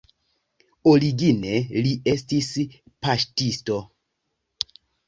[0.91, 1.53] Origine
[1.89, 2.51] li estis
[3.05, 3.81] paŝtisto.